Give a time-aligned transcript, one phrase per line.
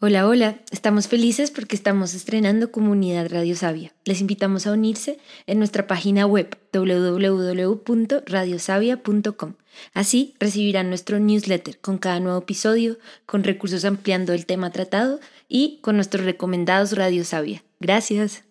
[0.00, 3.92] Hola, hola, estamos felices porque estamos estrenando Comunidad Radio Sabia.
[4.04, 9.54] Les invitamos a unirse en nuestra página web www.radiosavia.com.
[9.94, 15.80] Así recibirán nuestro newsletter con cada nuevo episodio, con recursos ampliando el tema tratado y
[15.82, 17.64] con nuestros recomendados Radio Sabia.
[17.80, 18.44] Gracias.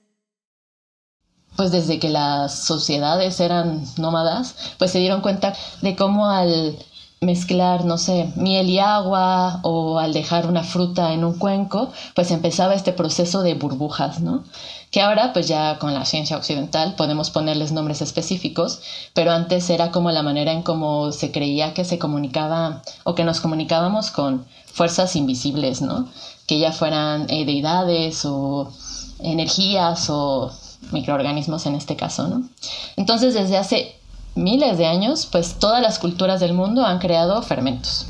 [1.56, 6.78] Pues desde que las sociedades eran nómadas, pues se dieron cuenta de cómo al
[7.20, 12.30] mezclar, no sé, miel y agua o al dejar una fruta en un cuenco, pues
[12.32, 14.44] empezaba este proceso de burbujas, ¿no?
[14.92, 18.82] Que ahora, pues ya con la ciencia occidental podemos ponerles nombres específicos,
[19.14, 23.24] pero antes era como la manera en cómo se creía que se comunicaba o que
[23.24, 26.08] nos comunicábamos con fuerzas invisibles, ¿no?
[26.46, 28.72] Que ya fueran eh, deidades o
[29.20, 30.52] energías o
[30.92, 32.48] microorganismos en este caso, ¿no?
[32.96, 33.97] Entonces, desde hace
[34.38, 38.08] miles de años, pues todas las culturas del mundo han creado fermentos.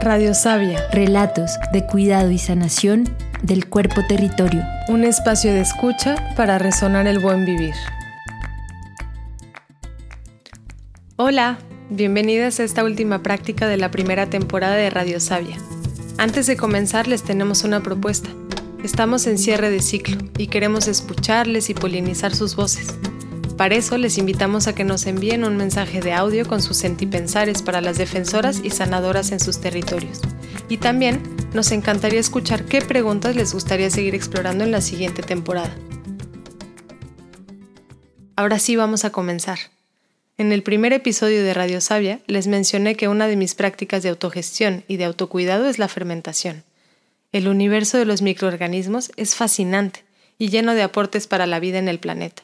[0.00, 0.86] Radio Sabia.
[0.92, 3.04] Relatos de cuidado y sanación
[3.42, 4.62] del cuerpo territorio.
[4.88, 7.74] Un espacio de escucha para resonar el buen vivir.
[11.16, 15.56] Hola, bienvenidas a esta última práctica de la primera temporada de Radio Sabia.
[16.18, 18.28] Antes de comenzar les tenemos una propuesta.
[18.82, 22.94] Estamos en cierre de ciclo y queremos escucharles y polinizar sus voces.
[23.56, 27.62] Para eso les invitamos a que nos envíen un mensaje de audio con sus sentipensares
[27.62, 30.20] para las defensoras y sanadoras en sus territorios.
[30.68, 31.22] Y también
[31.54, 35.72] nos encantaría escuchar qué preguntas les gustaría seguir explorando en la siguiente temporada.
[38.34, 39.58] Ahora sí vamos a comenzar.
[40.36, 44.08] En el primer episodio de Radio Sabia les mencioné que una de mis prácticas de
[44.08, 46.64] autogestión y de autocuidado es la fermentación.
[47.30, 50.02] El universo de los microorganismos es fascinante
[50.38, 52.42] y lleno de aportes para la vida en el planeta.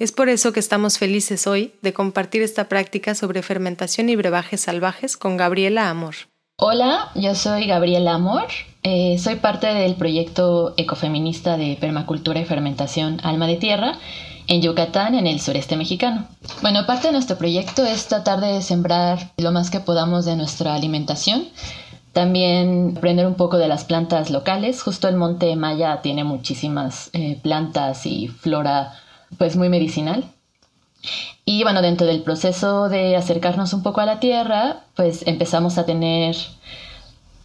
[0.00, 4.62] Es por eso que estamos felices hoy de compartir esta práctica sobre fermentación y brebajes
[4.62, 6.14] salvajes con Gabriela Amor.
[6.56, 8.46] Hola, yo soy Gabriela Amor,
[8.82, 13.98] eh, soy parte del proyecto ecofeminista de permacultura y fermentación Alma de Tierra
[14.46, 16.26] en Yucatán, en el sureste mexicano.
[16.62, 20.74] Bueno, parte de nuestro proyecto es tratar de sembrar lo más que podamos de nuestra
[20.74, 21.46] alimentación.
[22.14, 24.82] También aprender un poco de las plantas locales.
[24.82, 28.94] Justo el Monte Maya tiene muchísimas eh, plantas y flora
[29.38, 30.24] pues muy medicinal.
[31.44, 35.86] Y bueno, dentro del proceso de acercarnos un poco a la tierra, pues empezamos a
[35.86, 36.36] tener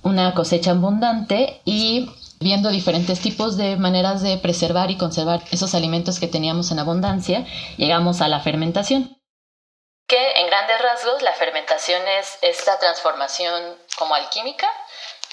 [0.03, 6.19] una cosecha abundante y viendo diferentes tipos de maneras de preservar y conservar esos alimentos
[6.19, 7.45] que teníamos en abundancia,
[7.77, 9.17] llegamos a la fermentación.
[10.07, 14.67] Que en grandes rasgos la fermentación es esta transformación como alquímica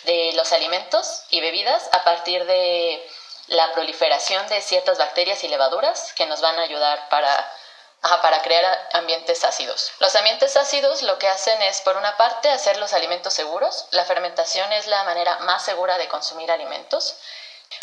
[0.06, 2.98] de los alimentos y bebidas a partir de
[3.52, 7.48] la proliferación de ciertas bacterias y levaduras que nos van a ayudar para,
[8.00, 9.92] para crear ambientes ácidos.
[10.00, 13.86] Los ambientes ácidos lo que hacen es, por una parte, hacer los alimentos seguros.
[13.90, 17.14] La fermentación es la manera más segura de consumir alimentos.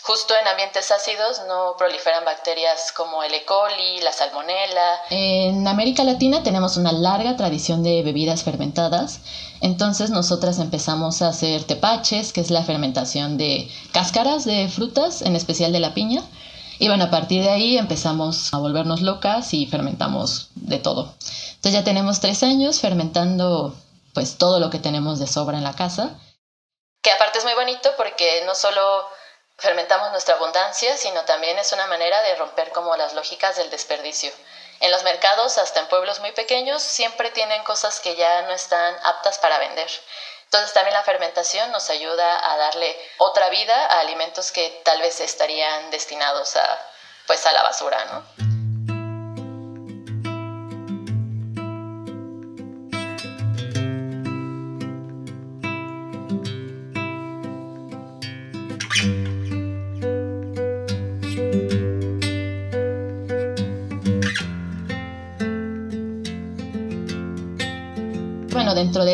[0.03, 3.43] Justo en ambientes ácidos no proliferan bacterias como el E.
[3.45, 5.01] coli, la salmonella.
[5.09, 9.19] En América Latina tenemos una larga tradición de bebidas fermentadas
[9.61, 15.35] entonces nosotras empezamos a hacer tepaches, que es la fermentación de cáscaras de frutas, en
[15.35, 16.23] especial de la piña.
[16.79, 21.13] Y bueno, a partir de ahí empezamos a volvernos locas y fermentamos de todo.
[21.55, 23.75] Entonces ya tenemos tres años fermentando
[24.13, 26.17] pues todo lo que tenemos de sobra en la casa.
[27.01, 28.81] Que aparte es muy bonito porque no solo
[29.57, 34.31] fermentamos nuestra abundancia, sino también es una manera de romper como las lógicas del desperdicio.
[34.79, 38.97] En los mercados, hasta en pueblos muy pequeños, siempre tienen cosas que ya no están
[39.03, 39.89] aptas para vender.
[40.45, 45.19] Entonces también la fermentación nos ayuda a darle otra vida a alimentos que tal vez
[45.19, 46.85] estarían destinados a
[47.27, 48.58] pues a la basura, ¿no?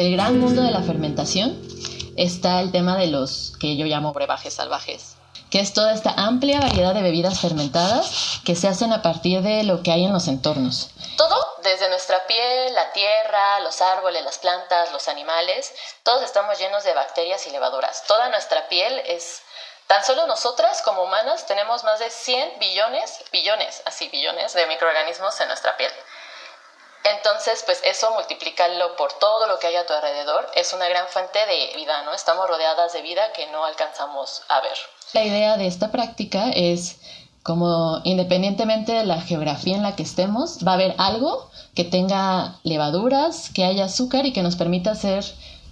[0.05, 1.59] Del gran mundo de la fermentación
[2.15, 5.15] está el tema de los que yo llamo brebajes salvajes,
[5.49, 9.63] que es toda esta amplia variedad de bebidas fermentadas que se hacen a partir de
[9.63, 10.91] lo que hay en los entornos.
[11.17, 15.73] Todo, desde nuestra piel, la tierra, los árboles, las plantas, los animales,
[16.03, 18.03] todos estamos llenos de bacterias y levaduras.
[18.05, 19.41] Toda nuestra piel es
[19.87, 25.39] Tan solo nosotras como humanas tenemos más de 100 billones, billones, así billones de microorganismos
[25.41, 25.91] en nuestra piel.
[27.05, 31.07] Entonces, pues eso multiplícalo por todo lo que hay a tu alrededor, es una gran
[31.07, 32.13] fuente de vida, ¿no?
[32.13, 34.77] Estamos rodeadas de vida que no alcanzamos a ver.
[35.13, 36.97] La idea de esta práctica es
[37.43, 42.55] como independientemente de la geografía en la que estemos, va a haber algo que tenga
[42.63, 45.23] levaduras, que haya azúcar y que nos permita hacer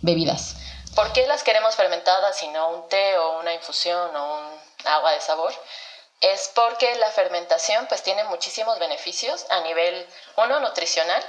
[0.03, 0.56] bebidas.
[0.94, 5.13] ¿Por qué las queremos fermentadas y no un té o una infusión o un agua
[5.13, 5.51] de sabor?
[6.24, 11.22] Es porque la fermentación pues tiene muchísimos beneficios a nivel, uno, nutricional,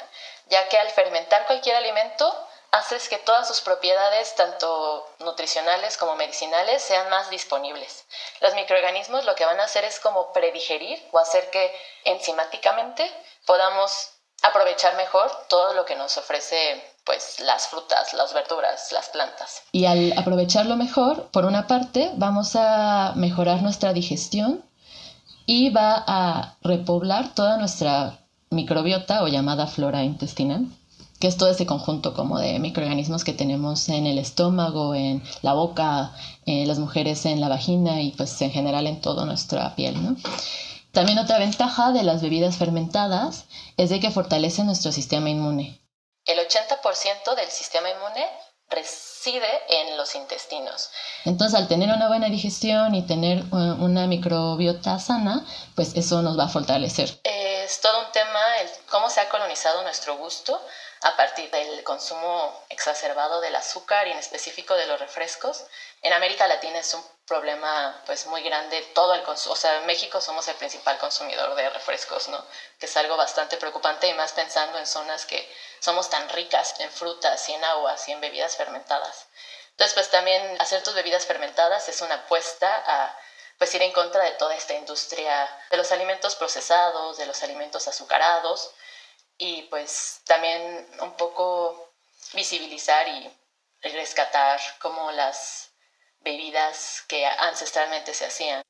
[0.46, 2.32] ya que al fermentar cualquier alimento
[2.70, 8.04] haces que todas sus propiedades, tanto nutricionales como medicinales, sean más disponibles.
[8.40, 11.74] Los microorganismos lo que van a hacer es como predigerir o hacer que
[12.04, 13.10] enzimáticamente
[13.46, 14.10] podamos
[14.42, 19.62] aprovechar mejor todo lo que nos ofrece pues las frutas, las verduras, las plantas.
[19.72, 24.64] Y al aprovecharlo mejor, por una parte, vamos a mejorar nuestra digestión
[25.46, 28.18] y va a repoblar toda nuestra
[28.50, 30.66] microbiota o llamada flora intestinal
[31.24, 35.54] que es todo ese conjunto como de microorganismos que tenemos en el estómago, en la
[35.54, 36.12] boca,
[36.44, 40.16] en las mujeres en la vagina y pues en general en toda nuestra piel, ¿no?
[40.92, 43.46] También otra ventaja de las bebidas fermentadas
[43.78, 45.80] es de que fortalece nuestro sistema inmune.
[46.26, 48.26] El 80% del sistema inmune
[48.70, 50.90] reside en los intestinos.
[51.24, 56.38] Entonces, al tener una buena digestión y tener uh, una microbiota sana, pues eso nos
[56.38, 57.18] va a fortalecer.
[57.24, 58.40] Es todo un tema
[58.90, 60.60] cómo se ha colonizado nuestro gusto
[61.02, 65.64] a partir del consumo exacerbado del azúcar y en específico de los refrescos.
[66.02, 69.86] En América Latina es un problema pues muy grande todo el consumo, o sea, en
[69.86, 72.44] México somos el principal consumidor de refrescos, ¿no?
[72.78, 75.50] Que es algo bastante preocupante y más pensando en zonas que
[75.80, 79.26] somos tan ricas en frutas y en aguas y en bebidas fermentadas.
[79.70, 83.18] Entonces, pues también hacer tus bebidas fermentadas es una apuesta a
[83.58, 87.86] pues ir en contra de toda esta industria de los alimentos procesados, de los alimentos
[87.88, 88.72] azucarados,
[89.38, 91.92] y pues también un poco
[92.32, 93.30] visibilizar y
[93.82, 95.70] rescatar como las
[96.20, 98.62] bebidas que ancestralmente se hacían.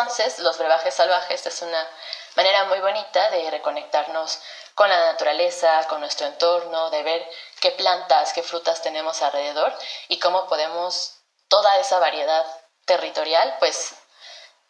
[0.00, 1.86] Entonces, los brebajes salvajes es una
[2.34, 4.40] manera muy bonita de reconectarnos
[4.74, 7.30] con la naturaleza, con nuestro entorno, de ver
[7.60, 9.76] qué plantas, qué frutas tenemos alrededor
[10.08, 11.18] y cómo podemos
[11.48, 12.46] toda esa variedad
[12.86, 13.92] territorial, pues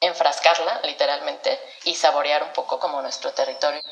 [0.01, 3.83] enfrascarla literalmente y saborear un poco como nuestro territorio.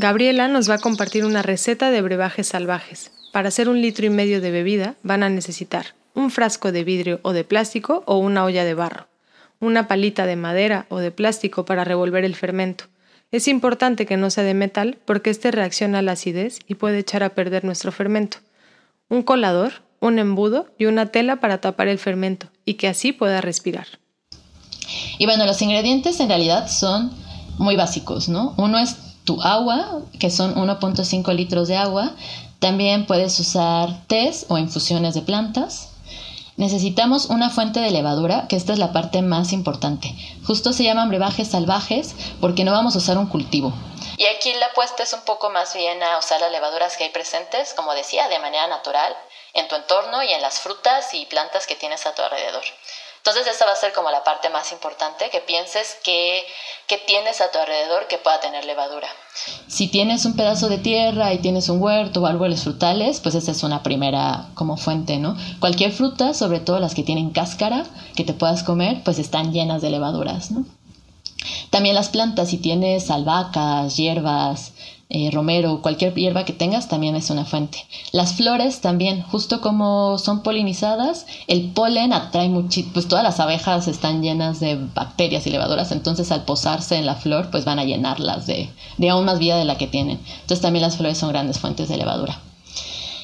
[0.00, 3.10] Gabriela nos va a compartir una receta de brebajes salvajes.
[3.32, 7.18] Para hacer un litro y medio de bebida van a necesitar un frasco de vidrio
[7.24, 9.08] o de plástico o una olla de barro,
[9.58, 12.84] una palita de madera o de plástico para revolver el fermento.
[13.32, 17.00] Es importante que no sea de metal porque este reacciona a la acidez y puede
[17.00, 18.38] echar a perder nuestro fermento.
[19.08, 23.40] Un colador, un embudo y una tela para tapar el fermento y que así pueda
[23.40, 23.88] respirar.
[25.18, 27.10] Y bueno, los ingredientes en realidad son
[27.58, 28.54] muy básicos, ¿no?
[28.58, 32.12] Uno es tu agua, que son 1.5 litros de agua.
[32.60, 35.90] También puedes usar tés o infusiones de plantas.
[36.56, 40.14] Necesitamos una fuente de levadura, que esta es la parte más importante.
[40.46, 43.74] Justo se llaman brebajes salvajes porque no vamos a usar un cultivo.
[44.16, 47.10] Y aquí la apuesta es un poco más bien a usar las levaduras que hay
[47.10, 49.14] presentes, como decía, de manera natural,
[49.52, 52.64] en tu entorno y en las frutas y plantas que tienes a tu alrededor.
[53.18, 56.44] Entonces esa va a ser como la parte más importante, que pienses que,
[57.06, 59.08] tienes a tu alrededor que pueda tener levadura.
[59.66, 63.52] Si tienes un pedazo de tierra y tienes un huerto o árboles frutales, pues esa
[63.52, 65.36] es una primera como fuente, ¿no?
[65.60, 67.84] Cualquier fruta, sobre todo las que tienen cáscara
[68.16, 70.64] que te puedas comer, pues están llenas de levaduras, ¿no?
[71.70, 74.72] También las plantas, si tienes albahacas, hierbas,
[75.10, 77.86] eh, romero, cualquier hierba que tengas también es una fuente.
[78.12, 83.88] Las flores también, justo como son polinizadas, el polen atrae mucho, pues todas las abejas
[83.88, 87.84] están llenas de bacterias y levaduras, entonces al posarse en la flor, pues van a
[87.84, 90.20] llenarlas de, de aún más vida de la que tienen.
[90.40, 92.38] Entonces también las flores son grandes fuentes de levadura.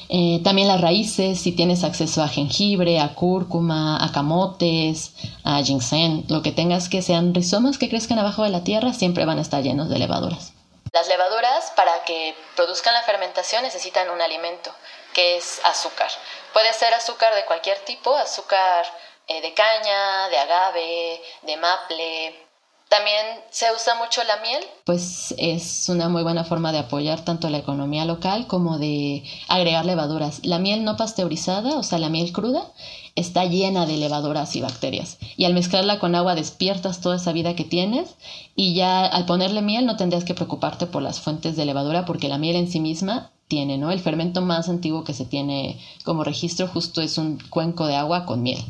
[0.09, 5.12] Eh, también las raíces, si tienes acceso a jengibre, a cúrcuma, a camotes,
[5.43, 9.25] a ginseng, lo que tengas que sean rizomas que crezcan abajo de la tierra, siempre
[9.25, 10.53] van a estar llenos de levaduras.
[10.95, 14.71] Las levaduras, para que produzcan la fermentación, necesitan un alimento,
[15.13, 16.09] que es azúcar.
[16.53, 18.87] Puede ser azúcar de cualquier tipo, azúcar
[19.27, 22.47] eh, de caña, de agave, de maple,
[22.89, 24.65] También se usa mucho la miel.
[24.85, 29.85] Pues es una muy buena forma de apoyar tanto la economía local como de agregar
[29.85, 30.45] levaduras.
[30.45, 32.71] La miel no pasteurizada, o sea, la miel cruda,
[33.16, 35.18] está llena de levaduras y bacterias.
[35.37, 38.16] Y al mezclarla con agua despiertas toda esa vida que tienes
[38.56, 42.28] y ya al ponerle miel no tendrías que preocuparte por las fuentes de levadura porque
[42.28, 43.90] la miel en sí misma tiene, ¿no?
[43.90, 48.26] El fermento más antiguo que se tiene como registro justo es un cuenco de agua
[48.26, 48.62] con miel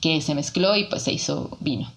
[0.00, 1.90] que se mezcló y pues se hizo vino.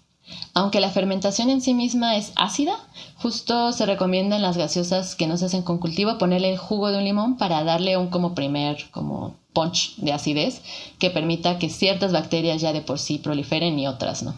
[0.54, 2.76] Aunque la fermentación en sí misma es ácida,
[3.18, 6.92] justo se recomienda en las gaseosas que no se hacen con cultivo ponerle el jugo
[6.92, 10.62] de un limón para darle un como primer como punch de acidez
[11.00, 14.34] que permita que ciertas bacterias ya de por sí proliferen y otras no.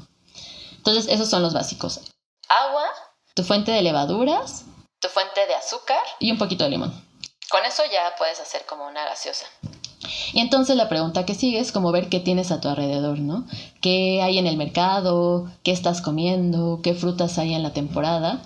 [0.78, 2.00] Entonces esos son los básicos.
[2.50, 2.86] Agua,
[3.36, 4.66] Tu fuente de levaduras
[5.00, 6.02] tu fuente de azúcar.
[6.20, 6.92] y un poquito de limón.
[7.50, 9.46] Con eso ya puedes hacer como una gaseosa.
[10.34, 13.46] Y entonces la pregunta que sigue es como ver qué tienes a tu alrededor, ¿no?
[13.82, 15.52] ¿Qué hay en el mercado?
[15.64, 16.80] ¿Qué estás comiendo?
[16.82, 18.42] ¿Qué frutas hay en la temporada?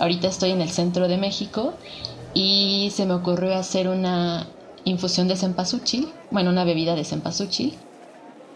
[0.00, 1.74] Ahorita estoy en el centro de México
[2.34, 4.46] y se me ocurrió hacer una
[4.84, 7.78] infusión de cempasúchil, bueno, una bebida de cempasúchil.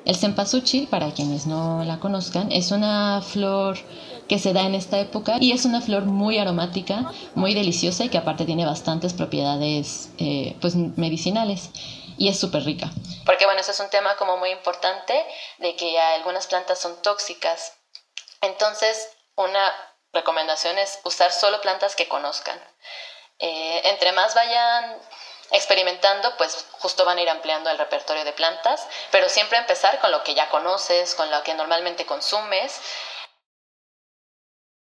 [0.04, 3.78] El cempasúchil, para quienes no la conozcan, es una flor
[4.28, 8.08] que se da en esta época y es una flor muy aromática, muy deliciosa y
[8.08, 11.70] que aparte tiene bastantes propiedades eh, pues, medicinales
[12.18, 12.90] y es súper rica.
[13.24, 15.14] Porque bueno, ese es un tema como muy importante
[15.58, 17.74] de que algunas plantas son tóxicas.
[18.40, 19.60] Entonces, una
[20.12, 22.58] recomendación es usar solo plantas que conozcan.
[23.38, 24.96] Eh, entre más vayan
[25.52, 30.10] experimentando, pues justo van a ir ampliando el repertorio de plantas, pero siempre empezar con
[30.10, 32.80] lo que ya conoces, con lo que normalmente consumes.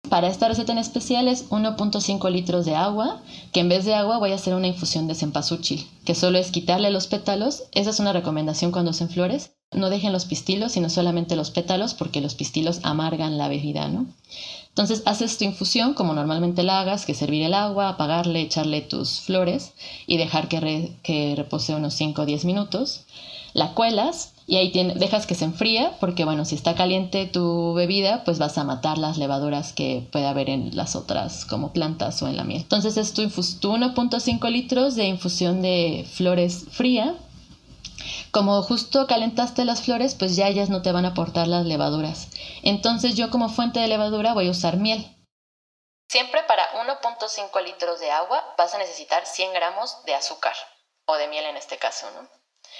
[0.10, 4.20] Para esta receta en especial es 1.5 litros de agua, que en vez de agua
[4.20, 7.64] voy a hacer una infusión de cempasúchil, que solo es quitarle los pétalos.
[7.74, 9.56] Esa es una recomendación cuando hacen flores.
[9.72, 14.06] No dejen los pistilos, sino solamente los pétalos, porque los pistilos amargan la bebida, ¿no?
[14.76, 18.82] Entonces haces tu infusión como normalmente la hagas, que es servir el agua, apagarle, echarle
[18.82, 19.72] tus flores
[20.06, 23.06] y dejar que, que repose unos 5 o 10 minutos.
[23.54, 28.26] La cuelas y ahí dejas que se enfría porque bueno, si está caliente tu bebida,
[28.26, 32.28] pues vas a matar las levaduras que puede haber en las otras como plantas o
[32.28, 32.64] en la miel.
[32.64, 37.16] Entonces es tu, tu 1.5 litros de infusión de flores fría
[38.36, 42.28] como justo calentaste las flores, pues ya ellas no te van a aportar las levaduras.
[42.64, 45.08] Entonces yo como fuente de levadura voy a usar miel.
[46.10, 50.54] Siempre para 1.5 litros de agua vas a necesitar 100 gramos de azúcar,
[51.06, 52.28] o de miel en este caso, ¿no?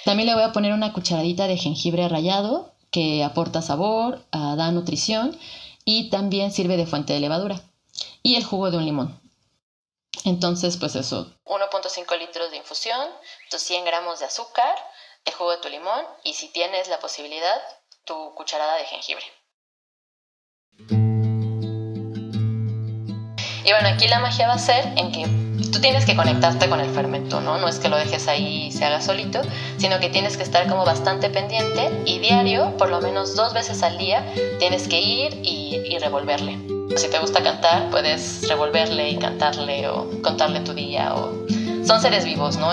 [0.04, 4.70] También le voy a poner una cucharadita de jengibre rallado que aporta sabor, ah, da
[4.72, 5.38] nutrición
[5.86, 7.62] y también sirve de fuente de levadura.
[8.22, 9.18] Y el jugo de un limón.
[10.24, 11.32] Entonces, pues eso.
[11.44, 13.08] 1.5 litros de infusión,
[13.50, 14.74] tus 100 gramos de azúcar,
[15.26, 17.60] el jugo de tu limón y si tienes la posibilidad,
[18.04, 19.24] tu cucharada de jengibre.
[23.64, 25.26] Y bueno, aquí la magia va a ser en que
[25.72, 27.58] tú tienes que conectarte con el fermento, ¿no?
[27.58, 29.40] No es que lo dejes ahí y se haga solito,
[29.76, 33.82] sino que tienes que estar como bastante pendiente y diario, por lo menos dos veces
[33.82, 34.24] al día,
[34.60, 36.58] tienes que ir y, revolverle.
[36.96, 41.32] Si te gusta cantar, puedes revolverle y cantarle o contarle tu día o...
[41.84, 42.70] Son seres vivos, ¿no?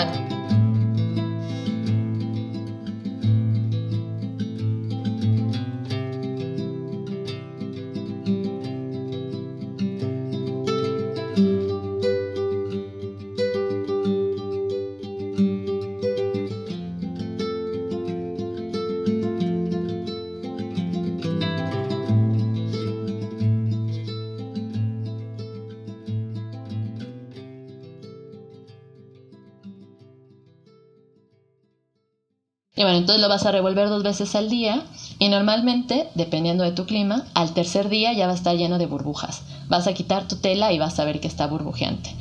[32.84, 34.84] Bueno, entonces lo vas a revolver dos veces al día
[35.18, 38.88] y normalmente, dependiendo de tu clima, al tercer día ya va a estar lleno de
[38.88, 39.42] burbujas.
[39.70, 42.14] Vas a quitar tu tela y vas a ver que está burbujeante.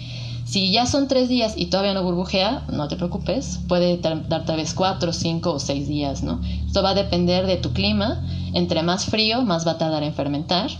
[0.45, 4.57] Si ya son tres días y todavía no burbujea, no te preocupes, puede dar tal
[4.57, 6.41] vez cuatro, cinco o seis días, ¿no?
[6.65, 8.25] Esto va a depender de tu clima.
[8.55, 10.71] Entre más frío, más va a tardar en fermentar.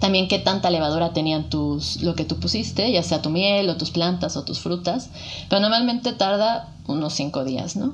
[0.00, 3.76] También qué tanta levadura tenían tus, lo que tú pusiste, ya sea tu miel o
[3.76, 5.10] tus plantas o tus frutas.
[5.50, 7.92] Pero normalmente tarda unos cinco días, ¿no?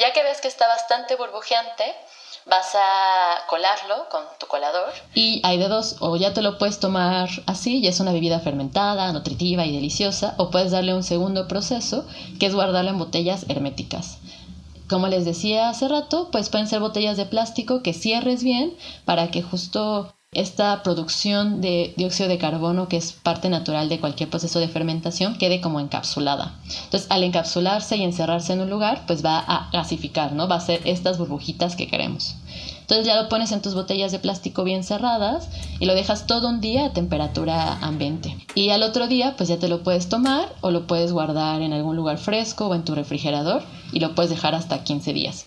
[0.00, 1.84] Ya que ves que está bastante burbujeante,
[2.46, 4.94] vas a colarlo con tu colador.
[5.14, 8.40] Y hay de dos, o ya te lo puedes tomar así, ya es una bebida
[8.40, 12.06] fermentada, nutritiva y deliciosa, o puedes darle un segundo proceso,
[12.38, 14.16] que es guardarlo en botellas herméticas.
[14.88, 19.30] Como les decía hace rato, pues pueden ser botellas de plástico que cierres bien para
[19.30, 24.60] que justo esta producción de dióxido de carbono, que es parte natural de cualquier proceso
[24.60, 26.54] de fermentación, quede como encapsulada.
[26.84, 30.46] Entonces, al encapsularse y encerrarse en un lugar, pues va a gasificar, ¿no?
[30.46, 32.36] Va a ser estas burbujitas que queremos.
[32.80, 36.48] Entonces ya lo pones en tus botellas de plástico bien cerradas y lo dejas todo
[36.48, 38.36] un día a temperatura ambiente.
[38.56, 41.72] Y al otro día pues ya te lo puedes tomar o lo puedes guardar en
[41.72, 45.46] algún lugar fresco o en tu refrigerador y lo puedes dejar hasta 15 días.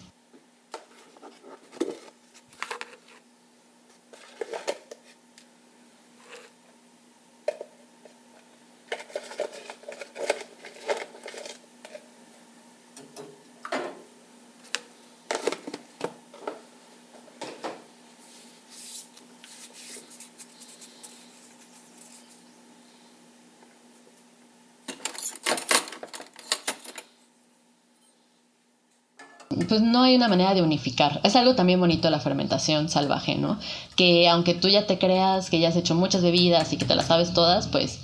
[29.67, 31.19] Pues no hay una manera de unificar.
[31.23, 33.59] Es algo también bonito la fermentación salvaje, ¿no?
[33.95, 36.95] Que aunque tú ya te creas que ya has hecho muchas bebidas y que te
[36.95, 37.99] las sabes todas, pues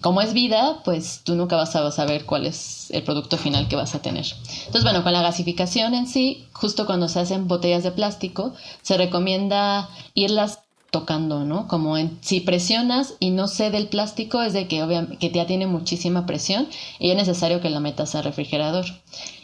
[0.00, 3.76] como es vida, pues tú nunca vas a saber cuál es el producto final que
[3.76, 4.26] vas a tener.
[4.58, 8.96] Entonces, bueno, con la gasificación en sí, justo cuando se hacen botellas de plástico, se
[8.96, 11.68] recomienda irlas tocando, ¿no?
[11.68, 15.66] Como en, si presionas y no cede el plástico, es de que, obviamente, ya tiene
[15.66, 16.66] muchísima presión
[16.98, 18.86] y es necesario que la metas al refrigerador.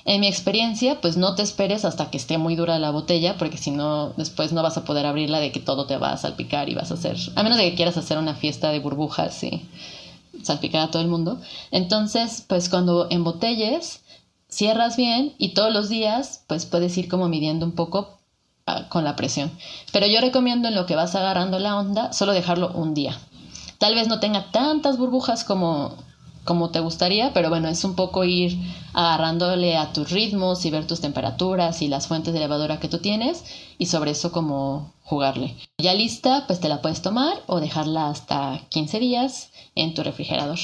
[0.07, 3.59] En mi experiencia, pues no te esperes hasta que esté muy dura la botella, porque
[3.59, 6.69] si no, después no vas a poder abrirla de que todo te va a salpicar
[6.69, 9.67] y vas a hacer, a menos de que quieras hacer una fiesta de burbujas y
[10.43, 11.41] salpicar a todo el mundo.
[11.71, 14.03] Entonces, pues cuando embotelles,
[14.49, 18.19] cierras bien y todos los días, pues puedes ir como midiendo un poco
[18.89, 19.51] con la presión.
[19.93, 23.19] Pero yo recomiendo en lo que vas agarrando la onda, solo dejarlo un día.
[23.79, 25.95] Tal vez no tenga tantas burbujas como
[26.45, 28.59] como te gustaría, pero bueno, es un poco ir
[28.93, 32.99] agarrándole a tus ritmos y ver tus temperaturas y las fuentes de levadura que tú
[32.99, 33.45] tienes
[33.79, 35.57] y sobre eso como jugarle.
[35.79, 40.59] Ya lista, pues te la puedes tomar o dejarla hasta 15 días en tu refrigerador.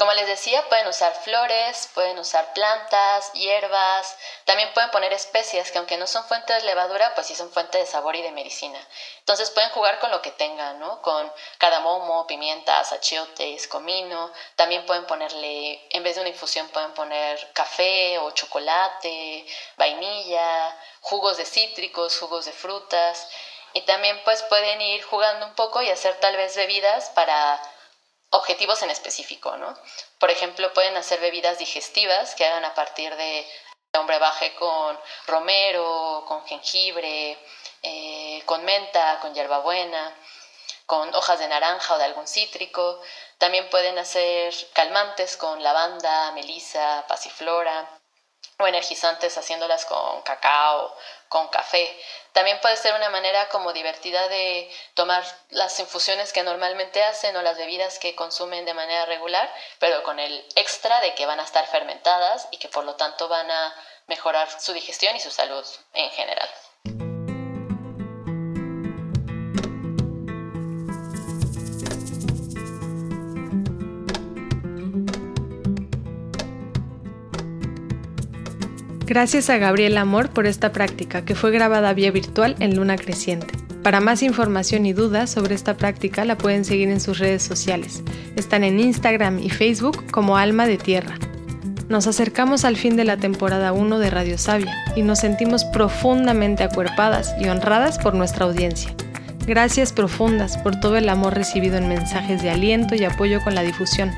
[0.00, 4.16] Como les decía, pueden usar flores, pueden usar plantas, hierbas,
[4.46, 7.82] también pueden poner especias que aunque no son fuentes de levadura, pues sí son fuentes
[7.82, 8.80] de sabor y de medicina.
[9.18, 11.02] Entonces pueden jugar con lo que tengan, ¿no?
[11.02, 14.32] Con cardamomo, pimientas, achiotes, comino.
[14.56, 19.44] También pueden ponerle, en vez de una infusión, pueden poner café o chocolate,
[19.76, 23.28] vainilla, jugos de cítricos, jugos de frutas.
[23.74, 27.60] Y también pues pueden ir jugando un poco y hacer tal vez bebidas para
[28.30, 29.76] objetivos en específico, ¿no?
[30.18, 33.46] Por ejemplo, pueden hacer bebidas digestivas que hagan a partir de
[33.98, 37.38] un brebaje con romero, con jengibre,
[37.82, 40.14] eh, con menta, con hierbabuena,
[40.86, 43.00] con hojas de naranja o de algún cítrico.
[43.38, 47.99] También pueden hacer calmantes con lavanda, melisa, pasiflora
[48.60, 50.96] o energizantes haciéndolas con cacao,
[51.28, 51.96] con café.
[52.32, 57.42] También puede ser una manera como divertida de tomar las infusiones que normalmente hacen o
[57.42, 61.44] las bebidas que consumen de manera regular, pero con el extra de que van a
[61.44, 63.74] estar fermentadas y que por lo tanto van a
[64.06, 66.48] mejorar su digestión y su salud en general.
[79.10, 83.48] Gracias a Gabriel Amor por esta práctica que fue grabada vía virtual en Luna Creciente.
[83.82, 88.04] Para más información y dudas sobre esta práctica la pueden seguir en sus redes sociales.
[88.36, 91.18] Están en Instagram y Facebook como Alma de Tierra.
[91.88, 96.62] Nos acercamos al fin de la temporada 1 de Radio Sabia y nos sentimos profundamente
[96.62, 98.94] acuerpadas y honradas por nuestra audiencia.
[99.44, 103.62] Gracias profundas por todo el amor recibido en mensajes de aliento y apoyo con la
[103.62, 104.12] difusión.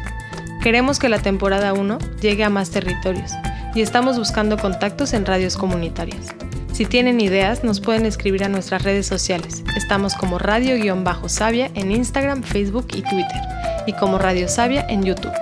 [0.62, 3.33] Queremos que la temporada 1 llegue a más territorios
[3.75, 6.35] y estamos buscando contactos en radios comunitarias.
[6.73, 9.63] Si tienen ideas, nos pueden escribir a nuestras redes sociales.
[9.77, 13.41] Estamos como Radio-Sabia en Instagram, Facebook y Twitter,
[13.87, 15.33] y como Radio Sabia en YouTube.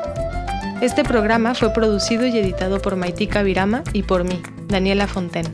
[0.80, 5.50] Este programa fue producido y editado por Maitika Virama y por mí, Daniela Fontaine.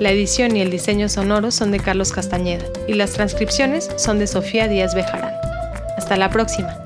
[0.00, 4.26] La edición y el diseño sonoro son de Carlos Castañeda y las transcripciones son de
[4.26, 5.32] Sofía Díaz Bejarán.
[5.96, 6.76] Hasta la próxima.